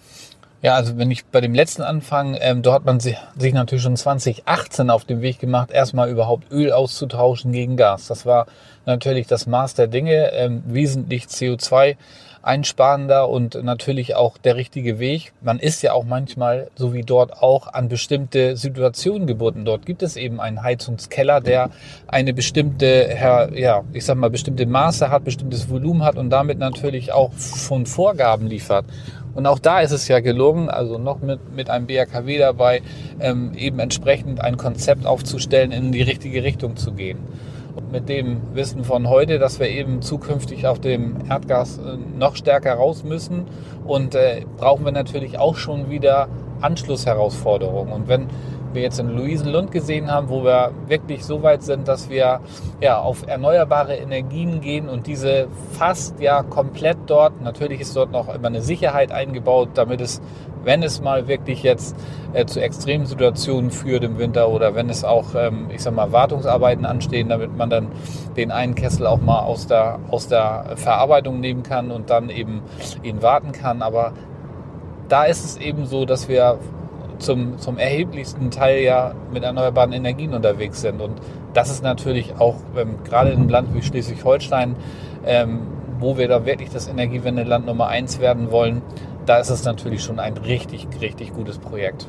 Ja, 0.65 0.73
also 0.73 0.97
wenn 0.97 1.11
ich 1.11 1.25
bei 1.25 1.41
dem 1.41 1.53
letzten 1.53 1.83
anfange, 1.83 2.41
ähm, 2.41 2.63
da 2.63 2.73
hat 2.73 2.85
man 2.85 2.99
sich, 2.99 3.17
sich 3.37 3.53
natürlich 3.53 3.83
schon 3.83 3.95
2018 3.95 4.89
auf 4.89 5.05
den 5.05 5.21
Weg 5.21 5.37
gemacht, 5.37 5.69
erstmal 5.69 6.09
überhaupt 6.09 6.51
Öl 6.51 6.71
auszutauschen 6.71 7.51
gegen 7.51 7.77
Gas. 7.77 8.07
Das 8.07 8.25
war 8.25 8.47
natürlich 8.87 9.27
das 9.27 9.45
Maß 9.45 9.75
der 9.75 9.85
Dinge, 9.85 10.31
ähm, 10.31 10.63
wesentlich 10.65 11.25
CO2 11.25 11.97
einsparender 12.41 13.29
und 13.29 13.63
natürlich 13.63 14.15
auch 14.15 14.39
der 14.39 14.55
richtige 14.55 14.97
Weg. 14.97 15.33
Man 15.41 15.59
ist 15.59 15.83
ja 15.83 15.93
auch 15.93 16.03
manchmal, 16.03 16.71
so 16.75 16.95
wie 16.95 17.03
dort 17.03 17.43
auch, 17.43 17.71
an 17.71 17.87
bestimmte 17.87 18.57
Situationen 18.57 19.27
gebunden. 19.27 19.65
Dort 19.65 19.85
gibt 19.85 20.01
es 20.01 20.15
eben 20.15 20.39
einen 20.39 20.63
Heizungskeller, 20.63 21.41
der 21.41 21.69
eine 22.07 22.33
bestimmte, 22.33 23.15
ja, 23.53 23.83
ich 23.93 24.05
sag 24.05 24.17
mal, 24.17 24.31
bestimmte 24.31 24.65
Maße 24.65 25.11
hat, 25.11 25.25
bestimmtes 25.25 25.69
Volumen 25.69 26.03
hat 26.03 26.17
und 26.17 26.31
damit 26.31 26.57
natürlich 26.57 27.11
auch 27.11 27.31
von 27.33 27.85
Vorgaben 27.85 28.47
liefert. 28.47 28.85
Und 29.35 29.45
auch 29.45 29.59
da 29.59 29.81
ist 29.81 29.91
es 29.91 30.07
ja 30.07 30.21
gelungen, 30.21 30.69
also 30.69 30.97
noch 30.97 31.21
mit, 31.21 31.53
mit 31.53 31.69
einem 31.69 31.87
BRKW 31.87 32.37
dabei, 32.37 32.81
ähm, 33.19 33.51
eben 33.55 33.79
entsprechend 33.79 34.41
ein 34.41 34.57
Konzept 34.57 35.05
aufzustellen, 35.05 35.71
in 35.71 35.91
die 35.91 36.01
richtige 36.01 36.43
Richtung 36.43 36.77
zu 36.77 36.93
gehen. 36.93 37.19
Und 37.75 37.91
mit 37.91 38.07
dem 38.07 38.41
Wissen 38.53 38.85
von 38.85 39.09
heute, 39.09 39.37
dass 39.37 39.59
wir 39.59 39.67
eben 39.67 40.01
zukünftig 40.01 40.65
auf 40.65 40.79
dem 40.79 41.17
Erdgas 41.29 41.77
äh, 41.77 41.97
noch 42.17 42.37
stärker 42.37 42.75
raus 42.75 43.03
müssen 43.03 43.45
und 43.85 44.15
äh, 44.15 44.45
brauchen 44.57 44.85
wir 44.85 44.93
natürlich 44.93 45.37
auch 45.37 45.57
schon 45.57 45.89
wieder 45.89 46.29
Anschlussherausforderungen. 46.61 47.91
Und 47.91 48.07
wenn 48.07 48.27
wir 48.75 48.81
jetzt 48.81 48.99
in 48.99 49.09
Luisenlund 49.09 49.71
gesehen 49.71 50.11
haben, 50.11 50.29
wo 50.29 50.43
wir 50.43 50.71
wirklich 50.87 51.25
so 51.25 51.41
weit 51.41 51.63
sind, 51.63 51.87
dass 51.87 52.09
wir 52.09 52.41
ja 52.81 52.99
auf 52.99 53.27
erneuerbare 53.27 53.95
Energien 53.95 54.61
gehen 54.61 54.89
und 54.89 55.07
diese 55.07 55.47
fast 55.71 56.19
ja 56.19 56.43
komplett 56.43 56.97
dort, 57.07 57.41
natürlich 57.41 57.81
ist 57.81 57.95
dort 57.95 58.11
noch 58.11 58.33
immer 58.33 58.47
eine 58.47 58.61
Sicherheit 58.61 59.11
eingebaut, 59.11 59.69
damit 59.73 60.01
es, 60.01 60.21
wenn 60.63 60.83
es 60.83 61.01
mal 61.01 61.27
wirklich 61.27 61.63
jetzt 61.63 61.95
äh, 62.33 62.45
zu 62.45 62.61
extremen 62.61 63.05
Situationen 63.05 63.71
führt 63.71 64.03
im 64.03 64.17
Winter 64.17 64.49
oder 64.49 64.75
wenn 64.75 64.89
es 64.89 65.03
auch, 65.03 65.35
ähm, 65.35 65.67
ich 65.69 65.81
sag 65.81 65.95
mal, 65.95 66.11
Wartungsarbeiten 66.11 66.85
anstehen, 66.85 67.29
damit 67.29 67.55
man 67.57 67.69
dann 67.69 67.87
den 68.35 68.51
einen 68.51 68.75
Kessel 68.75 69.07
auch 69.07 69.21
mal 69.21 69.39
aus 69.39 69.67
der, 69.67 69.99
aus 70.09 70.27
der 70.27 70.73
Verarbeitung 70.75 71.39
nehmen 71.39 71.63
kann 71.63 71.91
und 71.91 72.09
dann 72.09 72.29
eben 72.29 72.61
ihn 73.03 73.21
warten 73.21 73.51
kann. 73.51 73.81
Aber 73.81 74.13
da 75.07 75.23
ist 75.25 75.45
es 75.45 75.57
eben 75.57 75.85
so, 75.85 76.05
dass 76.05 76.27
wir 76.27 76.59
zum, 77.17 77.57
zum 77.57 77.77
erheblichsten 77.77 78.51
Teil 78.51 78.81
ja 78.81 79.13
mit 79.33 79.43
erneuerbaren 79.43 79.93
Energien 79.93 80.33
unterwegs 80.33 80.81
sind. 80.81 81.01
Und 81.01 81.13
das 81.53 81.69
ist 81.69 81.83
natürlich 81.83 82.33
auch 82.39 82.55
ähm, 82.77 82.95
gerade 83.03 83.31
in 83.31 83.39
einem 83.39 83.49
Land 83.49 83.73
wie 83.73 83.81
Schleswig-Holstein, 83.81 84.75
ähm, 85.25 85.61
wo 85.99 86.17
wir 86.17 86.27
da 86.27 86.45
wirklich 86.45 86.69
das 86.69 86.87
Energiewendeland 86.87 87.65
Nummer 87.65 87.87
eins 87.87 88.19
werden 88.19 88.51
wollen, 88.51 88.81
da 89.25 89.37
ist 89.37 89.49
es 89.49 89.63
natürlich 89.63 90.03
schon 90.03 90.19
ein 90.19 90.37
richtig, 90.37 90.87
richtig 91.01 91.33
gutes 91.33 91.57
Projekt. 91.57 92.07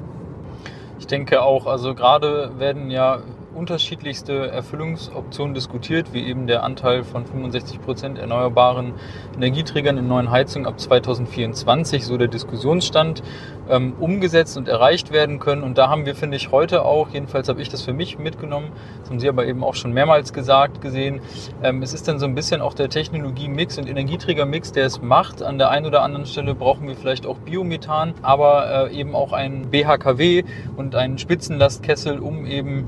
Ich 0.99 1.07
denke 1.07 1.43
auch, 1.43 1.67
also 1.67 1.95
gerade 1.95 2.59
werden 2.59 2.91
ja 2.91 3.19
unterschiedlichste 3.57 4.49
Erfüllungsoptionen 4.49 5.55
diskutiert, 5.55 6.13
wie 6.13 6.27
eben 6.27 6.47
der 6.47 6.63
Anteil 6.63 7.03
von 7.03 7.27
65 7.27 7.81
Prozent 7.81 8.19
erneuerbaren 8.19 8.93
Energieträgern 9.35 9.97
in 9.97 10.07
neuen 10.07 10.31
Heizungen 10.31 10.67
ab 10.67 10.79
2024, 10.79 12.05
so 12.05 12.17
der 12.17 12.29
Diskussionsstand, 12.29 13.23
ähm, 13.69 13.95
umgesetzt 13.99 14.57
und 14.57 14.69
erreicht 14.69 15.13
werden 15.13 15.41
können. 15.41 15.63
Und 15.63 15.79
da 15.79 15.89
haben 15.89 16.07
wir, 16.07 16.15
finde 16.15 16.37
ich, 16.37 16.53
heute 16.53 16.85
auch, 16.85 17.09
jedenfalls 17.09 17.49
habe 17.49 17.61
ich 17.63 17.69
das 17.69 17.83
für 17.83 17.93
mich 17.93 18.19
mitgenommen, 18.19 18.69
das 19.01 19.11
haben 19.11 19.21
Sie 19.21 19.29
aber 19.29 19.47
eben 19.47 19.65
auch 19.65 19.75
schon 19.75 19.93
mehrmals 19.93 20.33
gesagt, 20.33 20.81
gesehen, 20.81 21.21
ähm, 21.63 21.83
es 21.83 21.93
ist 21.93 22.07
dann 22.07 22.19
so 22.19 22.27
ein 22.27 22.35
bisschen 22.35 22.61
auch 22.61 22.75
der 22.75 22.89
Technologie-Mix 22.89 23.79
und 23.79 23.89
Energieträger-Mix, 23.89 24.73
der 24.73 24.87
es 24.87 25.01
macht. 25.01 25.43
An 25.43 25.59
der 25.59 25.71
einen 25.71 25.87
oder 25.87 26.03
anderen 26.03 26.27
Stelle 26.27 26.55
brauchen 26.55 26.87
wir 26.87 26.95
vielleicht 26.95 27.27
auch 27.27 27.39
Biomethan, 27.39 28.15
aber 28.23 28.91
äh, 28.91 28.97
eben 28.97 29.15
auch 29.15 29.33
ein 29.33 29.71
BHKW 29.71 30.45
und 30.77 30.95
einen 30.95 31.19
Spitzenlastkessel, 31.19 32.19
um 32.19 32.47
eben 32.47 32.87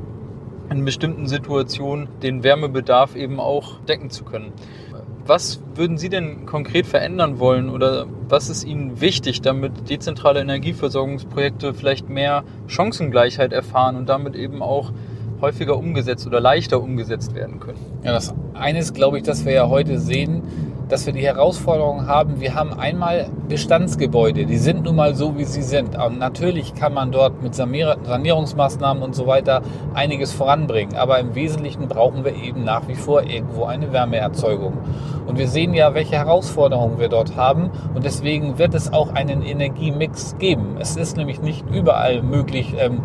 in 0.70 0.84
bestimmten 0.84 1.26
Situationen 1.26 2.08
den 2.22 2.42
Wärmebedarf 2.42 3.16
eben 3.16 3.40
auch 3.40 3.80
decken 3.80 4.10
zu 4.10 4.24
können. 4.24 4.52
Was 5.26 5.60
würden 5.74 5.98
Sie 5.98 6.08
denn 6.08 6.46
konkret 6.46 6.86
verändern 6.86 7.38
wollen 7.38 7.68
oder 7.68 8.06
was 8.28 8.48
ist 8.48 8.64
Ihnen 8.64 9.00
wichtig, 9.00 9.42
damit 9.42 9.90
dezentrale 9.90 10.40
Energieversorgungsprojekte 10.40 11.74
vielleicht 11.74 12.08
mehr 12.08 12.44
Chancengleichheit 12.66 13.52
erfahren 13.52 13.96
und 13.96 14.08
damit 14.08 14.34
eben 14.36 14.62
auch 14.62 14.92
häufiger 15.40 15.76
umgesetzt 15.76 16.26
oder 16.26 16.40
leichter 16.40 16.80
umgesetzt 16.82 17.34
werden 17.34 17.60
können? 17.60 17.78
Ja, 18.04 18.12
das 18.12 18.34
eine 18.54 18.78
ist, 18.78 18.94
glaube 18.94 19.18
ich, 19.18 19.22
dass 19.22 19.44
wir 19.44 19.52
ja 19.52 19.68
heute 19.68 19.98
sehen, 19.98 20.42
dass 20.88 21.06
wir 21.06 21.12
die 21.12 21.26
Herausforderung 21.26 22.06
haben, 22.06 22.40
wir 22.40 22.54
haben 22.54 22.72
einmal 22.72 23.28
Bestandsgebäude, 23.48 24.46
die 24.46 24.56
sind 24.56 24.84
nun 24.84 24.96
mal 24.96 25.14
so, 25.14 25.36
wie 25.36 25.44
sie 25.44 25.62
sind. 25.62 25.96
Und 25.96 26.18
natürlich 26.18 26.74
kann 26.74 26.94
man 26.94 27.12
dort 27.12 27.42
mit 27.42 27.54
Sanierungsmaßnahmen 27.54 29.02
und 29.02 29.14
so 29.14 29.26
weiter 29.26 29.62
einiges 29.94 30.32
voranbringen, 30.32 30.96
aber 30.96 31.18
im 31.18 31.34
Wesentlichen 31.34 31.88
brauchen 31.88 32.24
wir 32.24 32.34
eben 32.34 32.64
nach 32.64 32.88
wie 32.88 32.94
vor 32.94 33.22
irgendwo 33.22 33.64
eine 33.64 33.92
Wärmeerzeugung. 33.92 34.78
Und 35.28 35.36
wir 35.36 35.46
sehen 35.46 35.74
ja, 35.74 35.92
welche 35.92 36.16
Herausforderungen 36.16 36.98
wir 36.98 37.10
dort 37.10 37.36
haben 37.36 37.70
und 37.94 38.02
deswegen 38.02 38.58
wird 38.58 38.74
es 38.74 38.90
auch 38.94 39.14
einen 39.14 39.42
Energiemix 39.42 40.36
geben. 40.38 40.78
Es 40.80 40.96
ist 40.96 41.18
nämlich 41.18 41.42
nicht 41.42 41.68
überall 41.70 42.22
möglich, 42.22 42.74
ähm, 42.78 43.02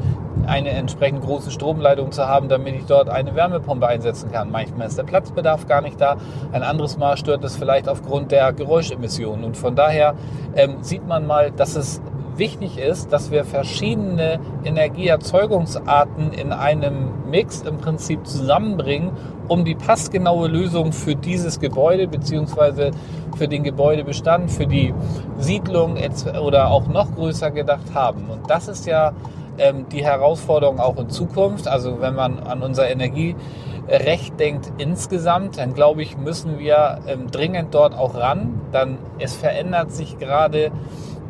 eine 0.48 0.70
entsprechend 0.70 1.22
große 1.22 1.52
Stromleitung 1.52 2.14
zu 2.14 2.26
haben, 2.26 2.48
damit 2.48 2.76
ich 2.76 2.86
dort 2.86 3.10
eine 3.10 3.36
Wärmepumpe 3.36 3.88
einsetzen 3.88 4.32
kann. 4.32 4.52
Manchmal 4.52 4.88
ist 4.88 4.98
der 4.98 5.04
Platzbedarf 5.04 5.68
gar 5.68 5.82
nicht 5.82 6.00
da. 6.00 6.16
Ein 6.54 6.64
anderes 6.64 6.98
Mal 6.98 7.18
stört 7.18 7.44
es 7.44 7.58
vielleicht 7.58 7.90
aufgrund 7.90 8.32
der 8.32 8.54
Geräuschemissionen. 8.54 9.44
Und 9.44 9.58
von 9.58 9.76
daher 9.76 10.16
ähm, 10.56 10.78
sieht 10.82 11.06
man 11.06 11.28
mal, 11.28 11.52
dass 11.52 11.76
es 11.76 12.02
wichtig 12.38 12.78
ist, 12.78 13.12
dass 13.12 13.32
wir 13.32 13.46
verschiedene 13.46 14.40
Energieerzeugungsarten 14.64 16.34
in 16.34 16.52
einem 16.52 17.30
Mix 17.30 17.62
im 17.62 17.78
Prinzip 17.78 18.26
zusammenbringen, 18.26 19.12
um 19.48 19.66
die 19.66 19.76
passgenaue 19.76 20.48
Lösung 20.48 20.94
für 20.94 21.16
dieses 21.16 21.60
Gebäude 21.60 22.08
bzw. 22.08 22.92
für 23.38 23.48
den 23.48 23.64
Gebäudebestand, 23.64 24.52
für 24.52 24.68
die 24.68 24.94
Siedlung 25.38 25.98
oder 26.42 26.72
auch 26.72 26.88
noch 26.88 27.14
größer 27.16 27.52
gedacht 27.52 27.94
haben. 27.94 28.30
Und 28.30 28.50
das 28.50 28.68
ist 28.68 28.86
ja 28.86 29.14
ähm, 29.58 29.86
die 29.92 30.04
Herausforderung 30.04 30.80
auch 30.80 30.98
in 30.98 31.10
Zukunft. 31.10 31.68
Also 31.68 32.02
wenn 32.02 32.16
man 32.16 32.40
an 32.40 32.62
unser 32.62 32.90
Energierecht 32.90 34.40
denkt 34.40 34.72
insgesamt, 34.78 35.58
dann 35.58 35.74
glaube 35.74 36.02
ich, 36.02 36.18
müssen 36.18 36.60
wir 36.60 37.00
ähm, 37.08 37.30
dringend 37.32 37.74
dort 37.74 37.96
auch 37.96 38.16
ran. 38.16 38.62
Dann 38.72 38.98
es 39.20 39.36
verändert 39.36 39.92
sich 39.92 40.18
gerade 40.18 40.72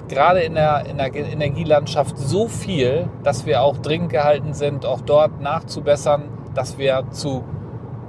gerade 0.07 0.41
in 0.41 0.55
der, 0.55 0.85
in 0.85 0.97
der 0.97 1.13
Energielandschaft 1.13 2.17
so 2.17 2.47
viel, 2.47 3.07
dass 3.23 3.45
wir 3.45 3.61
auch 3.61 3.77
dringend 3.77 4.09
gehalten 4.09 4.53
sind, 4.53 4.85
auch 4.85 5.01
dort 5.01 5.41
nachzubessern, 5.41 6.23
dass 6.53 6.77
wir 6.77 7.05
zu 7.11 7.43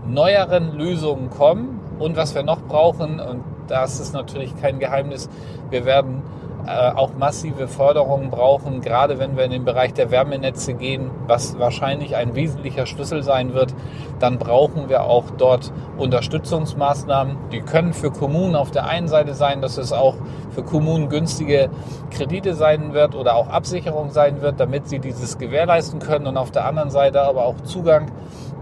neueren 0.07 0.73
Lösungen 0.77 1.31
kommen. 1.31 1.81
Und 1.99 2.17
was 2.17 2.35
wir 2.35 2.43
noch 2.43 2.63
brauchen, 2.63 3.21
und 3.21 3.45
das 3.69 4.01
ist 4.01 4.13
natürlich 4.13 4.55
kein 4.61 4.79
Geheimnis, 4.79 5.29
wir 5.71 5.85
werden 5.85 6.23
auch 6.67 7.15
massive 7.19 7.69
Förderungen 7.69 8.31
brauchen, 8.31 8.81
gerade 8.81 9.19
wenn 9.19 9.37
wir 9.37 9.45
in 9.45 9.51
den 9.51 9.65
Bereich 9.65 9.93
der 9.93 10.11
Wärmenetze 10.11 10.75
gehen, 10.75 11.11
was 11.27 11.59
wahrscheinlich 11.59 12.17
ein 12.17 12.35
wesentlicher 12.35 12.87
Schlüssel 12.87 13.23
sein 13.23 13.55
wird, 13.55 13.75
dann 14.19 14.39
brauchen 14.39 14.89
wir 14.89 15.05
auch 15.05 15.25
dort 15.37 15.73
Unterstützungsmaßnahmen. 15.99 17.37
Die 17.53 17.61
können 17.61 17.93
für 17.93 18.11
Kommunen 18.11 18.57
auf 18.57 18.71
der 18.71 18.87
einen 18.87 19.09
Seite 19.09 19.35
sein, 19.35 19.61
dass 19.61 19.77
es 19.77 19.93
auch 19.93 20.17
für 20.51 20.63
Kommunen 20.63 21.09
günstige 21.09 21.69
Kredite 22.11 22.55
sein 22.55 22.95
wird 22.95 23.15
oder 23.15 23.35
auch 23.35 23.49
Absicherung 23.49 24.11
sein 24.11 24.41
wird, 24.41 24.59
damit 24.61 24.89
sie 24.89 24.99
dieses 24.99 25.39
gewährleisten 25.39 26.01
können 26.01 26.27
und 26.27 26.37
auf 26.37 26.51
der 26.51 26.65
anderen 26.65 26.91
Seite 26.91 27.23
aber 27.23 27.45
auch 27.45 27.61
Zugang 27.63 28.11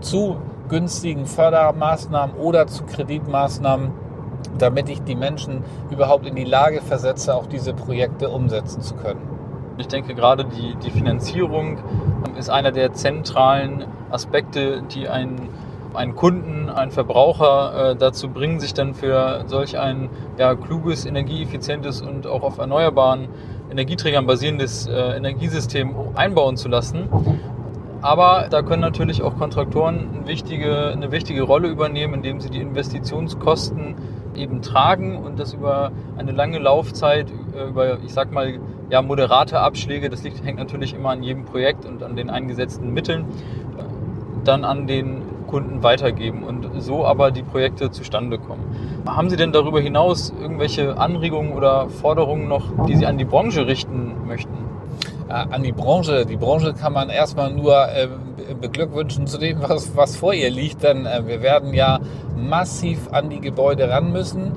zu 0.00 0.36
günstigen 0.68 1.26
Fördermaßnahmen 1.26 2.36
oder 2.36 2.66
zu 2.66 2.84
Kreditmaßnahmen 2.84 4.01
damit 4.62 4.88
ich 4.88 5.02
die 5.02 5.16
Menschen 5.16 5.64
überhaupt 5.90 6.24
in 6.24 6.36
die 6.36 6.44
Lage 6.44 6.80
versetze, 6.80 7.34
auch 7.34 7.46
diese 7.46 7.74
Projekte 7.74 8.28
umsetzen 8.28 8.80
zu 8.80 8.94
können. 8.94 9.20
Ich 9.76 9.88
denke 9.88 10.14
gerade 10.14 10.44
die, 10.44 10.76
die 10.76 10.90
Finanzierung 10.90 11.78
ist 12.38 12.48
einer 12.48 12.70
der 12.70 12.92
zentralen 12.92 13.84
Aspekte, 14.10 14.82
die 14.94 15.08
einen, 15.08 15.48
einen 15.94 16.14
Kunden, 16.14 16.68
einen 16.70 16.92
Verbraucher 16.92 17.90
äh, 17.90 17.96
dazu 17.96 18.28
bringen, 18.28 18.60
sich 18.60 18.72
dann 18.72 18.94
für 18.94 19.44
solch 19.46 19.78
ein 19.78 20.10
ja, 20.38 20.54
kluges, 20.54 21.06
energieeffizientes 21.06 22.00
und 22.00 22.26
auch 22.26 22.42
auf 22.42 22.58
erneuerbaren 22.58 23.28
Energieträgern 23.70 24.26
basierendes 24.26 24.86
äh, 24.86 25.16
Energiesystem 25.16 25.94
einbauen 26.14 26.56
zu 26.56 26.68
lassen. 26.68 27.08
Aber 28.02 28.48
da 28.50 28.62
können 28.62 28.82
natürlich 28.82 29.22
auch 29.22 29.36
Kontraktoren 29.36 30.08
eine 30.12 30.26
wichtige, 30.26 30.88
eine 30.88 31.10
wichtige 31.10 31.42
Rolle 31.42 31.68
übernehmen, 31.68 32.14
indem 32.14 32.40
sie 32.40 32.50
die 32.50 32.60
Investitionskosten 32.60 33.94
eben 34.36 34.62
tragen 34.62 35.16
und 35.16 35.38
das 35.38 35.52
über 35.52 35.92
eine 36.16 36.32
lange 36.32 36.58
Laufzeit, 36.58 37.32
äh, 37.54 37.68
über, 37.68 37.98
ich 38.04 38.12
sag 38.12 38.32
mal, 38.32 38.58
ja, 38.90 39.02
moderate 39.02 39.60
Abschläge, 39.60 40.10
das 40.10 40.22
liegt, 40.22 40.44
hängt 40.44 40.58
natürlich 40.58 40.94
immer 40.94 41.10
an 41.10 41.22
jedem 41.22 41.44
Projekt 41.44 41.86
und 41.86 42.02
an 42.02 42.16
den 42.16 42.30
eingesetzten 42.30 42.92
Mitteln, 42.92 43.22
äh, 43.78 43.82
dann 44.44 44.64
an 44.64 44.86
den 44.86 45.22
Kunden 45.46 45.82
weitergeben 45.82 46.44
und 46.44 46.80
so 46.80 47.04
aber 47.04 47.30
die 47.30 47.42
Projekte 47.42 47.90
zustande 47.90 48.38
kommen. 48.38 48.64
Haben 49.06 49.28
Sie 49.28 49.36
denn 49.36 49.52
darüber 49.52 49.80
hinaus 49.80 50.32
irgendwelche 50.40 50.96
Anregungen 50.96 51.52
oder 51.52 51.90
Forderungen 51.90 52.48
noch, 52.48 52.86
die 52.86 52.96
Sie 52.96 53.04
an 53.04 53.18
die 53.18 53.26
Branche 53.26 53.66
richten 53.66 54.26
möchten? 54.26 54.54
Äh, 55.28 55.32
an 55.32 55.62
die 55.62 55.72
Branche. 55.72 56.26
Die 56.26 56.36
Branche 56.36 56.74
kann 56.74 56.92
man 56.92 57.08
erstmal 57.08 57.52
nur 57.52 57.74
äh, 57.88 58.08
beglückwünschen 58.60 59.26
zu 59.26 59.38
dem, 59.38 59.62
was, 59.62 59.96
was 59.96 60.16
vor 60.16 60.34
ihr 60.34 60.50
liegt, 60.50 60.82
denn 60.82 61.06
äh, 61.06 61.26
wir 61.26 61.42
werden 61.42 61.74
ja 61.74 62.00
massiv 62.36 63.08
an 63.12 63.30
die 63.30 63.40
Gebäude 63.40 63.88
ran 63.88 64.12
müssen. 64.12 64.52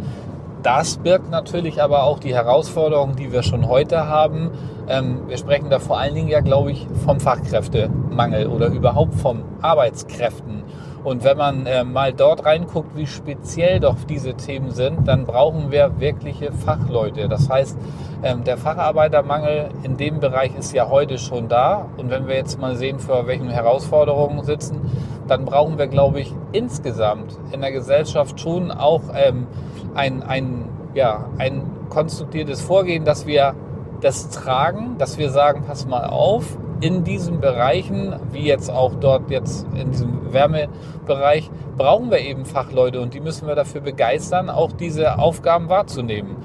Das 0.64 0.98
birgt 0.98 1.30
natürlich 1.30 1.84
aber 1.84 2.04
auch 2.06 2.18
die 2.18 2.34
Herausforderungen, 2.34 3.16
die 3.16 3.32
wir 3.32 3.44
schon 3.44 3.68
heute 3.68 4.08
haben. 4.08 4.50
Ähm, 4.88 5.22
wir 5.28 5.38
sprechen 5.38 5.70
da 5.70 5.80
vor 5.80 6.00
allen 6.00 6.16
Dingen 6.16 6.28
ja, 6.28 6.40
glaube 6.40 6.72
ich, 6.72 6.88
vom 7.06 7.20
Fachkräftemangel 7.20 8.48
oder 8.48 8.68
überhaupt 8.68 9.14
vom 9.16 9.44
Arbeitskräften. 9.62 10.64
Und 11.06 11.24
wenn 11.24 11.38
man 11.38 11.68
äh, 11.68 11.84
mal 11.84 12.14
dort 12.14 12.46
reinguckt, 12.46 12.98
wie 12.98 13.06
speziell 13.06 13.80
doch 13.80 13.96
diese 14.10 14.34
Themen 14.34 14.72
sind, 14.72 15.08
dann 15.08 15.26
brauchen 15.26 15.72
wir 15.72 16.00
wirkliche 16.00 16.52
Fachleute. 16.52 17.30
Das 17.30 17.48
heißt, 17.48 17.78
ähm, 18.24 18.44
der 18.44 18.58
Facharbeitermangel 18.58 19.70
in 19.84 19.98
dem 19.98 20.20
Bereich 20.20 20.56
ist 20.58 20.74
ja 20.74 20.90
heute 20.90 21.20
schon 21.20 21.48
da. 21.48 21.86
Und 21.98 22.10
wenn 22.10 22.28
wir 22.28 22.36
jetzt 22.36 22.60
mal 22.60 22.76
sehen, 22.76 22.98
vor 22.98 23.28
welchen 23.28 23.50
Herausforderungen 23.50 24.44
sitzen, 24.44 24.82
dann 25.28 25.46
brauchen 25.46 25.78
wir, 25.78 25.86
glaube 25.86 26.22
ich, 26.22 26.34
insgesamt 26.54 27.38
in 27.52 27.62
der 27.62 27.72
Gesellschaft 27.72 28.40
schon 28.40 28.72
auch 28.72 29.02
ähm, 29.16 29.46
ein, 29.94 30.24
ein, 30.24 30.66
ja, 30.96 31.26
ein 31.38 31.62
konstruiertes 31.90 32.64
Vorgehen, 32.64 33.06
dass 33.06 33.28
wir 33.28 33.54
das 34.02 34.32
tragen, 34.32 34.98
dass 34.98 35.20
wir 35.20 35.30
sagen, 35.30 35.66
pass 35.68 35.86
mal 35.86 36.06
auf, 36.06 36.58
in 36.82 37.04
diesen 37.04 37.40
Bereichen, 37.40 38.16
wie 38.32 38.46
jetzt 38.46 38.70
auch 38.70 38.96
dort 38.96 39.30
jetzt 39.32 39.66
in 39.76 39.92
diesem 39.92 40.34
Wärmebereich, 40.34 41.50
brauchen 41.78 42.12
wir 42.12 42.20
eben 42.20 42.46
Fachleute 42.46 43.02
und 43.02 43.14
die 43.14 43.20
müssen 43.20 43.48
wir 43.48 43.56
dafür 43.56 43.82
begeistern, 43.82 44.50
auch 44.50 44.72
diese 44.72 45.20
Aufgaben 45.20 45.70
wahrzunehmen. 45.70 46.36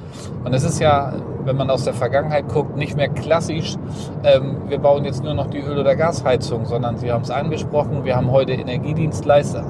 Und 0.44 0.54
es 0.54 0.64
ist 0.64 0.80
ja, 0.80 1.12
wenn 1.44 1.56
man 1.56 1.70
aus 1.70 1.84
der 1.84 1.94
Vergangenheit 1.94 2.48
guckt, 2.48 2.76
nicht 2.76 2.96
mehr 2.96 3.08
klassisch, 3.08 3.76
ähm, 4.24 4.62
wir 4.68 4.78
bauen 4.78 5.04
jetzt 5.04 5.24
nur 5.24 5.34
noch 5.34 5.48
die 5.48 5.58
Öl- 5.58 5.78
oder 5.78 5.96
Gasheizung, 5.96 6.64
sondern 6.64 6.96
Sie 6.96 7.10
haben 7.10 7.22
es 7.22 7.30
angesprochen, 7.30 8.04
wir 8.04 8.16
haben 8.16 8.30
heute 8.30 8.52
Energiedienstleister, 8.52 9.64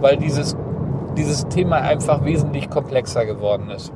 weil 0.00 0.16
dieses, 0.16 0.56
dieses 1.16 1.48
Thema 1.48 1.76
einfach 1.76 2.24
wesentlich 2.24 2.70
komplexer 2.70 3.26
geworden 3.26 3.70
ist. 3.70 3.92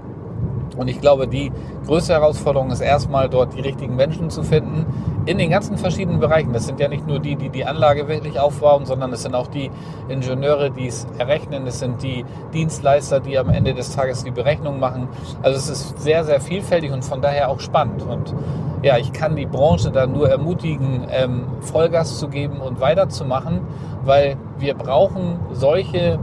Und 0.81 0.89
ich 0.89 0.99
glaube, 0.99 1.29
die 1.29 1.53
größte 1.87 2.15
Herausforderung 2.15 2.71
ist 2.71 2.81
erstmal 2.81 3.29
dort 3.29 3.55
die 3.55 3.61
richtigen 3.61 3.97
Menschen 3.97 4.31
zu 4.31 4.43
finden 4.43 4.87
in 5.27 5.37
den 5.37 5.51
ganzen 5.51 5.77
verschiedenen 5.77 6.21
Bereichen. 6.21 6.55
Das 6.55 6.67
sind 6.67 6.81
ja 6.81 6.89
nicht 6.89 7.07
nur 7.07 7.19
die, 7.19 7.37
die 7.37 7.51
die 7.51 7.67
Anlage 7.67 8.09
wirklich 8.09 8.41
aufbauen, 8.41 8.87
sondern 8.87 9.13
es 9.13 9.23
sind 9.23 9.35
auch 9.35 9.49
die 9.49 9.71
Ingenieure, 10.09 10.71
die 10.71 10.87
es 10.87 11.07
errechnen. 11.19 11.67
Es 11.67 11.81
sind 11.81 12.03
die 12.03 12.25
Dienstleister, 12.55 13.21
die 13.21 13.39
am 13.39 13.51
Ende 13.51 13.75
des 13.75 13.95
Tages 13.95 14.25
die 14.25 14.31
Berechnung 14.31 14.81
machen. 14.81 15.09
Also 15.43 15.59
es 15.59 15.69
ist 15.69 16.01
sehr, 16.01 16.25
sehr 16.25 16.41
vielfältig 16.41 16.93
und 16.93 17.05
von 17.05 17.21
daher 17.21 17.51
auch 17.51 17.61
spannend. 17.61 18.03
Und 18.03 18.35
ja, 18.83 18.97
ich 18.97 19.13
kann 19.13 19.37
die 19.37 19.45
Branche 19.45 19.91
da 19.91 20.07
nur 20.07 20.31
ermutigen, 20.31 21.07
ähm, 21.11 21.43
Vollgas 21.61 22.19
zu 22.19 22.29
geben 22.29 22.59
und 22.63 22.81
weiterzumachen, 22.81 23.61
weil 24.07 24.39
wir 24.59 24.73
brauchen 24.73 25.41
solche 25.53 26.19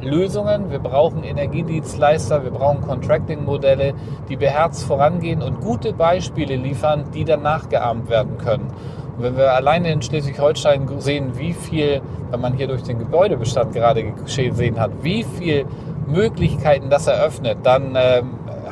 Lösungen, 0.00 0.70
wir 0.70 0.78
brauchen 0.78 1.24
Energiedienstleister, 1.24 2.44
wir 2.44 2.50
brauchen 2.50 2.82
Contracting-Modelle, 2.82 3.94
die 4.28 4.36
beherzt 4.36 4.84
vorangehen 4.84 5.42
und 5.42 5.60
gute 5.60 5.92
Beispiele 5.92 6.56
liefern, 6.56 7.04
die 7.12 7.24
dann 7.24 7.42
nachgeahmt 7.42 8.08
werden 8.08 8.38
können. 8.38 8.68
Und 9.16 9.24
wenn 9.24 9.36
wir 9.36 9.52
alleine 9.52 9.90
in 9.90 10.00
Schleswig-Holstein 10.00 10.88
sehen, 10.98 11.36
wie 11.36 11.52
viel, 11.52 12.00
wenn 12.30 12.40
man 12.40 12.54
hier 12.54 12.68
durch 12.68 12.84
den 12.84 12.98
Gebäudebestand 12.98 13.72
gerade 13.72 14.04
gesehen 14.04 14.78
hat, 14.78 14.92
wie 15.02 15.24
viel 15.24 15.66
Möglichkeiten 16.06 16.88
das 16.88 17.06
eröffnet, 17.06 17.58
dann 17.64 17.96
äh, 17.96 18.22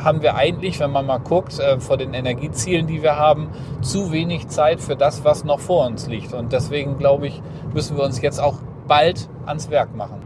haben 0.03 0.22
wir 0.22 0.37
eigentlich, 0.37 0.79
wenn 0.79 0.92
man 0.92 1.07
mal 1.07 1.18
guckt, 1.18 1.59
äh, 1.59 1.81
vor 1.81 1.96
den 1.96 2.14
Energiezielen, 2.14 2.87
die 2.87 3.03
wir 3.03 3.16
haben, 3.16 3.48
zu 3.81 4.12
wenig 4.12 4.48
Zeit 4.48 4.81
für 4.81 4.94
das, 4.94 5.24
was 5.24 5.44
noch 5.44 5.59
vor 5.59 5.87
uns 5.87 6.07
liegt. 6.07 6.33
Und 6.33 6.53
deswegen 6.53 6.96
glaube 6.96 7.27
ich, 7.27 7.42
müssen 7.74 7.96
wir 7.96 8.05
uns 8.05 8.20
jetzt 8.22 8.40
auch 8.40 8.55
bald 8.87 9.29
ans 9.46 9.70
Werk 9.70 9.94
machen. 9.96 10.25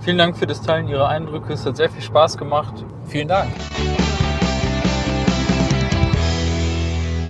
Vielen 0.00 0.18
Dank 0.18 0.36
für 0.36 0.46
das 0.46 0.62
Teilen 0.62 0.88
Ihrer 0.88 1.08
Eindrücke. 1.08 1.52
Es 1.52 1.66
hat 1.66 1.76
sehr 1.76 1.90
viel 1.90 2.02
Spaß 2.02 2.36
gemacht. 2.38 2.84
Vielen 3.06 3.28
Dank. 3.28 3.50